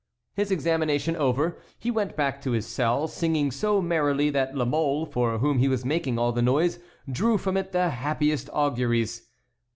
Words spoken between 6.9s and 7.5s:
drew